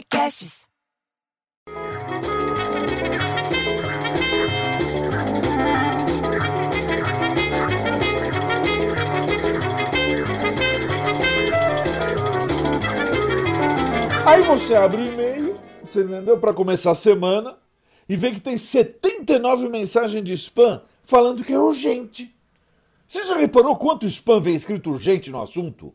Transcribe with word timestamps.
Podcasts. 0.00 0.66
Aí 14.26 14.42
você 14.42 14.74
abre 14.74 15.02
o 15.02 15.06
e-mail, 15.06 15.58
você 15.84 16.02
entendeu? 16.02 16.38
Para 16.38 16.54
começar 16.54 16.92
a 16.92 16.94
semana, 16.94 17.58
e 18.08 18.16
vê 18.16 18.30
que 18.30 18.40
tem 18.40 18.56
79 18.56 19.68
mensagens 19.68 20.24
de 20.24 20.32
spam 20.32 20.82
falando 21.02 21.44
que 21.44 21.52
é 21.52 21.58
urgente. 21.58 22.34
Você 23.06 23.24
já 23.24 23.36
reparou 23.36 23.76
quanto 23.76 24.06
spam 24.06 24.40
vem 24.40 24.54
escrito 24.54 24.90
urgente 24.90 25.30
no 25.30 25.42
assunto? 25.42 25.92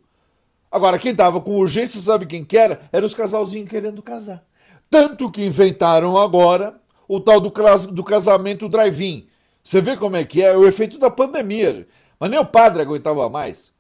Agora, 0.76 1.00
quem 1.00 1.16
tava 1.16 1.39
com 1.39 1.55
urgência, 1.55 2.02
sabe 2.02 2.26
quem 2.26 2.44
que 2.44 2.57
era? 2.57 2.82
Era 2.92 3.05
os 3.05 3.16
casalzinhos 3.16 3.70
querendo 3.70 4.02
casar. 4.02 4.43
Tanto 4.89 5.32
que 5.32 5.46
inventaram 5.46 6.18
agora 6.18 6.75
o 7.07 7.18
tal 7.18 7.39
do, 7.39 7.50
do 7.93 8.04
casamento 8.04 8.68
drive-in. 8.68 9.25
Você 9.64 9.80
vê 9.80 9.96
como 9.96 10.18
é 10.18 10.25
que 10.25 10.43
é? 10.43 10.47
É 10.47 10.57
o 10.57 10.68
efeito 10.68 10.97
da 10.97 11.10
pandemia. 11.10 11.88
Mas 12.19 12.30
nem 12.30 12.38
o 12.38 12.46
padre 12.46 12.82
aguentava 12.82 13.30
mais. 13.30 13.71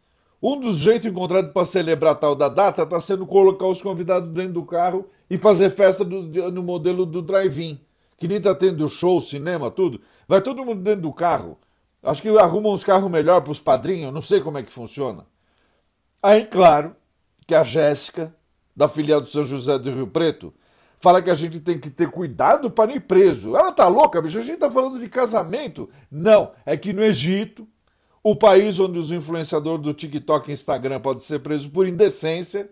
Um 0.41 0.57
dos 0.57 0.77
jeitos 0.77 1.05
encontrados 1.11 1.51
para 1.51 1.65
celebrar 1.65 2.15
tal 2.15 2.33
da 2.33 2.47
data 2.47 2.83
está 2.83 2.97
sendo 3.01 3.25
colocar 3.25 3.67
os 3.67 3.81
convidados 3.81 4.29
dentro 4.31 4.53
do 4.53 4.63
carro 4.63 5.05
e 5.29 5.35
fazer 5.37 5.71
festa 5.71 6.05
do- 6.05 6.49
no 6.49 6.63
modelo 6.63 7.05
do 7.05 7.21
drive-in. 7.21 7.77
Que 8.15 8.25
nem 8.25 8.39
tá 8.39 8.55
tendo 8.55 8.87
show, 8.87 9.19
cinema, 9.19 9.69
tudo. 9.69 9.99
Vai 10.29 10.41
todo 10.41 10.63
mundo 10.63 10.81
dentro 10.81 11.01
do 11.01 11.11
carro. 11.11 11.57
Acho 12.01 12.21
que 12.21 12.29
arrumam 12.29 12.71
uns 12.71 12.85
carros 12.85 13.11
melhor 13.11 13.41
para 13.41 13.51
os 13.51 13.59
padrinhos, 13.59 14.13
não 14.13 14.21
sei 14.21 14.39
como 14.39 14.57
é 14.57 14.63
que 14.63 14.71
funciona. 14.71 15.25
Aí, 16.25 16.43
claro, 16.43 16.95
que 17.45 17.53
a 17.53 17.61
Jéssica, 17.61 18.35
da 18.75 18.87
filial 18.87 19.21
do 19.21 19.27
São 19.27 19.43
José 19.43 19.77
do 19.77 19.91
Rio 19.91 20.07
Preto, 20.07 20.51
fala 20.99 21.21
que 21.21 21.29
a 21.29 21.35
gente 21.35 21.59
tem 21.59 21.79
que 21.79 21.87
ter 21.87 22.09
cuidado 22.09 22.71
para 22.71 22.87
não 22.87 22.95
ir 22.95 23.01
preso. 23.01 23.55
Ela 23.55 23.71
tá 23.71 23.87
louca, 23.87 24.19
bicho, 24.19 24.39
a 24.39 24.41
gente 24.41 24.57
tá 24.57 24.67
falando 24.67 24.99
de 24.99 25.07
casamento. 25.07 25.87
Não, 26.09 26.51
é 26.65 26.75
que 26.75 26.93
no 26.93 27.03
Egito, 27.03 27.67
o 28.23 28.35
país 28.35 28.79
onde 28.79 28.97
os 28.97 29.11
influenciadores 29.11 29.83
do 29.83 29.93
TikTok 29.93 30.49
e 30.49 30.53
Instagram 30.53 30.99
podem 30.99 31.21
ser 31.21 31.41
presos 31.41 31.67
por 31.67 31.87
indecência, 31.87 32.71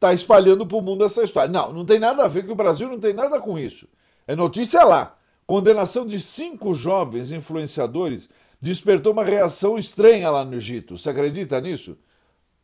tá 0.00 0.14
espalhando 0.14 0.66
pro 0.66 0.80
mundo 0.80 1.04
essa 1.04 1.22
história. 1.22 1.52
Não, 1.52 1.74
não 1.74 1.84
tem 1.84 1.98
nada 1.98 2.24
a 2.24 2.28
ver 2.28 2.46
que 2.46 2.52
o 2.52 2.56
Brasil 2.56 2.88
não 2.88 2.98
tem 2.98 3.12
nada 3.12 3.38
com 3.38 3.58
isso. 3.58 3.86
É 4.26 4.34
notícia 4.34 4.82
lá. 4.84 5.18
Condenação 5.46 6.06
de 6.06 6.18
cinco 6.18 6.72
jovens 6.72 7.30
influenciadores 7.30 8.30
despertou 8.58 9.12
uma 9.12 9.22
reação 9.22 9.76
estranha 9.76 10.30
lá 10.30 10.46
no 10.46 10.54
Egito. 10.54 10.96
Você 10.96 11.10
acredita 11.10 11.60
nisso? 11.60 11.98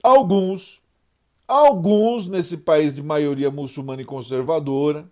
Alguns, 0.02 0.82
alguns 1.46 2.26
nesse 2.26 2.56
país 2.56 2.94
de 2.94 3.02
maioria 3.02 3.50
muçulmana 3.50 4.02
e 4.02 4.04
conservadora, 4.04 5.08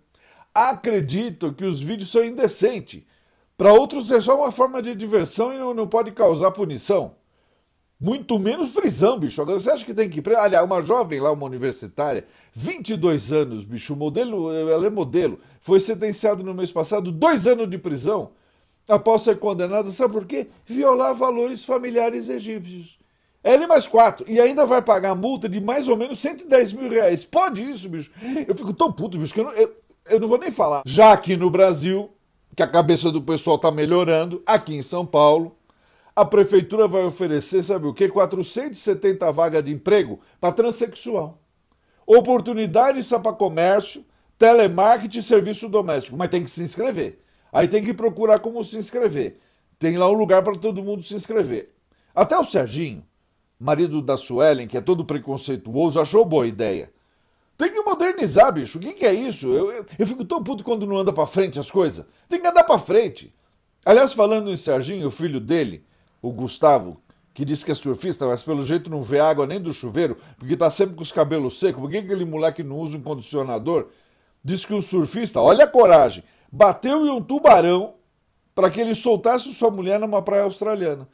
acreditam 0.53 1.53
que 1.53 1.63
os 1.63 1.81
vídeos 1.81 2.11
são 2.11 2.25
indecentes. 2.25 3.03
Para 3.57 3.73
outros 3.73 4.11
é 4.11 4.19
só 4.19 4.35
uma 4.35 4.51
forma 4.51 4.81
de 4.81 4.93
diversão 4.93 5.53
e 5.53 5.57
não, 5.57 5.73
não 5.73 5.87
pode 5.87 6.11
causar 6.11 6.51
punição. 6.51 7.15
Muito 7.99 8.39
menos 8.39 8.71
prisão, 8.71 9.19
bicho. 9.19 9.41
Agora 9.41 9.59
você 9.59 9.71
acha 9.71 9.85
que 9.85 9.93
tem 9.93 10.09
que 10.09 10.19
ir? 10.19 10.35
Aliás, 10.35 10.65
uma 10.65 10.81
jovem 10.81 11.19
lá, 11.19 11.31
uma 11.31 11.45
universitária, 11.45 12.25
22 12.51 13.31
anos, 13.31 13.63
bicho, 13.63 13.95
modelo, 13.95 14.51
ela 14.51 14.87
é 14.87 14.89
modelo, 14.89 15.39
foi 15.61 15.79
sentenciada 15.79 16.41
no 16.41 16.53
mês 16.53 16.71
passado 16.71 17.11
dois 17.11 17.45
anos 17.45 17.69
de 17.69 17.77
prisão 17.77 18.31
após 18.89 19.21
ser 19.21 19.37
condenada, 19.37 19.89
sabe 19.89 20.13
por 20.13 20.25
quê? 20.25 20.47
Violar 20.65 21.13
valores 21.13 21.63
familiares 21.63 22.27
egípcios. 22.27 23.00
E 23.43 23.67
mais 23.67 23.87
quatro. 23.87 24.25
E 24.29 24.39
ainda 24.39 24.65
vai 24.65 24.81
pagar 24.81 25.15
multa 25.15 25.49
de 25.49 25.59
mais 25.59 25.87
ou 25.87 25.97
menos 25.97 26.19
110 26.19 26.73
mil 26.73 26.89
reais. 26.89 27.25
Pode 27.25 27.67
isso, 27.67 27.89
bicho? 27.89 28.11
Eu 28.47 28.55
fico 28.55 28.73
tão 28.73 28.91
puto, 28.91 29.17
bicho, 29.17 29.33
que 29.33 29.39
eu 29.39 29.45
não, 29.45 29.53
eu, 29.53 29.75
eu 30.09 30.19
não 30.19 30.27
vou 30.27 30.37
nem 30.37 30.51
falar. 30.51 30.83
Já 30.85 31.11
aqui 31.11 31.35
no 31.35 31.49
Brasil, 31.49 32.09
que 32.55 32.61
a 32.61 32.67
cabeça 32.67 33.11
do 33.11 33.21
pessoal 33.21 33.57
tá 33.57 33.71
melhorando, 33.71 34.43
aqui 34.45 34.75
em 34.75 34.81
São 34.81 35.05
Paulo, 35.05 35.55
a 36.15 36.23
prefeitura 36.23 36.87
vai 36.87 37.03
oferecer, 37.03 37.61
sabe 37.61 37.87
o 37.87 37.93
quê? 37.93 38.07
470 38.07 39.31
vagas 39.31 39.63
de 39.63 39.71
emprego 39.71 40.19
para 40.39 40.53
transexual. 40.53 41.39
Oportunidade 42.05 42.99
para 43.19 43.33
comércio, 43.33 44.05
telemarketing 44.37 45.19
e 45.19 45.23
serviço 45.23 45.69
doméstico. 45.69 46.17
Mas 46.17 46.29
tem 46.29 46.43
que 46.43 46.51
se 46.51 46.61
inscrever. 46.61 47.19
Aí 47.51 47.67
tem 47.67 47.83
que 47.83 47.93
procurar 47.93 48.39
como 48.39 48.63
se 48.63 48.77
inscrever. 48.77 49.39
Tem 49.79 49.97
lá 49.97 50.09
um 50.09 50.13
lugar 50.13 50.43
para 50.43 50.53
todo 50.53 50.83
mundo 50.83 51.01
se 51.01 51.15
inscrever. 51.15 51.73
Até 52.13 52.37
o 52.37 52.43
Serginho, 52.43 53.03
marido 53.61 54.01
da 54.01 54.17
Suelen, 54.17 54.67
que 54.67 54.75
é 54.75 54.81
todo 54.81 55.05
preconceituoso, 55.05 55.99
achou 55.99 56.25
boa 56.25 56.47
ideia. 56.47 56.91
Tem 57.55 57.71
que 57.71 57.79
modernizar, 57.81 58.51
bicho. 58.51 58.79
O 58.79 58.81
que, 58.81 58.93
que 58.93 59.05
é 59.05 59.13
isso? 59.13 59.49
Eu, 59.49 59.71
eu, 59.71 59.85
eu 59.99 60.07
fico 60.07 60.25
tão 60.25 60.43
puto 60.43 60.63
quando 60.63 60.87
não 60.87 60.97
anda 60.97 61.13
pra 61.13 61.27
frente 61.27 61.59
as 61.59 61.69
coisas. 61.69 62.03
Tem 62.27 62.41
que 62.41 62.47
andar 62.47 62.63
pra 62.63 62.79
frente. 62.79 63.31
Aliás, 63.85 64.13
falando 64.13 64.49
em 64.49 64.57
Serginho, 64.57 65.07
o 65.07 65.11
filho 65.11 65.39
dele, 65.39 65.85
o 66.23 66.31
Gustavo, 66.31 66.99
que 67.35 67.45
diz 67.45 67.63
que 67.63 67.69
é 67.69 67.75
surfista, 67.75 68.25
mas 68.25 68.41
pelo 68.41 68.63
jeito 68.63 68.89
não 68.89 69.03
vê 69.03 69.19
água 69.19 69.45
nem 69.45 69.61
do 69.61 69.71
chuveiro, 69.71 70.17
porque 70.39 70.57
tá 70.57 70.71
sempre 70.71 70.95
com 70.95 71.03
os 71.03 71.11
cabelos 71.11 71.59
secos. 71.59 71.81
Por 71.81 71.91
que 71.91 71.97
aquele 71.97 72.25
moleque 72.25 72.63
não 72.63 72.77
usa 72.77 72.97
um 72.97 73.01
condicionador? 73.03 73.89
Diz 74.43 74.65
que 74.65 74.73
o 74.73 74.81
surfista, 74.81 75.39
olha 75.39 75.65
a 75.65 75.67
coragem, 75.67 76.23
bateu 76.51 77.05
em 77.05 77.11
um 77.11 77.21
tubarão 77.21 77.93
para 78.55 78.71
que 78.71 78.81
ele 78.81 78.95
soltasse 78.95 79.53
sua 79.53 79.69
mulher 79.69 79.99
numa 79.99 80.23
praia 80.23 80.43
australiana. 80.43 81.07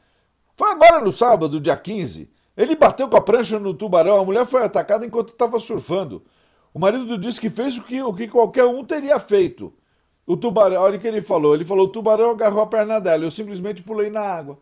Foi 0.56 0.72
agora 0.72 1.04
no 1.04 1.12
sábado, 1.12 1.60
dia 1.60 1.76
15. 1.76 2.37
Ele 2.58 2.74
bateu 2.74 3.08
com 3.08 3.16
a 3.16 3.20
prancha 3.20 3.56
no 3.56 3.72
tubarão, 3.72 4.18
a 4.18 4.24
mulher 4.24 4.44
foi 4.44 4.64
atacada 4.64 5.06
enquanto 5.06 5.28
estava 5.28 5.60
surfando. 5.60 6.24
O 6.74 6.80
marido 6.80 7.16
disse 7.16 7.40
que 7.40 7.48
fez 7.48 7.78
o 7.78 7.84
que, 7.84 8.02
o 8.02 8.12
que 8.12 8.26
qualquer 8.26 8.64
um 8.64 8.82
teria 8.82 9.16
feito. 9.20 9.72
O 10.26 10.36
tubarão, 10.36 10.82
olha 10.82 10.98
o 10.98 11.00
que 11.00 11.06
ele 11.06 11.20
falou. 11.20 11.54
Ele 11.54 11.64
falou: 11.64 11.86
o 11.86 11.88
tubarão 11.88 12.32
agarrou 12.32 12.60
a 12.60 12.66
perna 12.66 12.98
dela, 12.98 13.22
eu 13.22 13.30
simplesmente 13.30 13.80
pulei 13.84 14.10
na 14.10 14.22
água. 14.22 14.58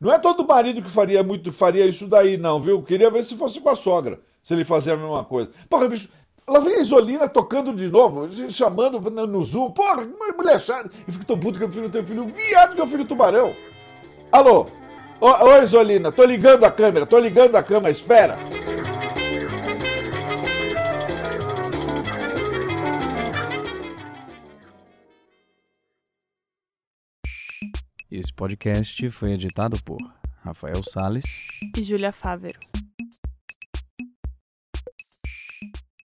Não 0.00 0.12
é 0.12 0.18
todo 0.18 0.44
marido 0.44 0.82
que 0.82 0.90
faria 0.90 1.22
muito 1.22 1.52
faria 1.52 1.86
isso 1.86 2.08
daí, 2.08 2.36
não, 2.36 2.60
viu? 2.60 2.82
Queria 2.82 3.08
ver 3.08 3.22
se 3.22 3.36
fosse 3.36 3.60
com 3.60 3.68
a 3.68 3.76
sogra, 3.76 4.20
se 4.42 4.52
ele 4.52 4.64
fazia 4.64 4.94
a 4.94 4.96
mesma 4.96 5.24
coisa. 5.24 5.52
Porra, 5.70 5.88
bicho, 5.88 6.08
lá 6.46 6.58
vem 6.58 6.74
a 6.74 6.80
Isolina 6.80 7.28
tocando 7.28 7.72
de 7.72 7.86
novo, 7.86 8.28
chamando 8.50 8.98
no 9.00 9.44
Zoom. 9.44 9.70
Porra, 9.70 10.04
mulher 10.36 10.60
chata. 10.60 10.90
E 11.06 11.12
fico 11.12 11.24
tão 11.24 11.38
puto 11.38 11.56
que 11.56 11.64
eu 11.64 11.70
filho 11.70 11.88
teu 11.88 12.02
filho 12.02 12.26
viado 12.26 12.74
que 12.74 12.80
eu 12.80 12.86
filho 12.88 13.04
tubarão. 13.04 13.54
Alô? 14.32 14.66
Ô, 15.20 15.28
ô, 15.28 15.62
Isolina, 15.62 16.12
tô 16.12 16.24
ligando 16.24 16.64
a 16.64 16.70
câmera, 16.70 17.06
tô 17.06 17.18
ligando 17.18 17.56
a 17.56 17.62
câmera, 17.62 17.90
espera. 17.90 18.36
Esse 28.10 28.32
podcast 28.32 29.10
foi 29.10 29.32
editado 29.32 29.82
por 29.82 29.98
Rafael 30.42 30.82
Sales 30.84 31.40
e 31.76 31.82
Júlia 31.82 32.12
Fávero. 32.12 32.58